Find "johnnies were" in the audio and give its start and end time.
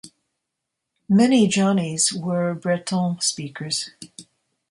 1.47-2.55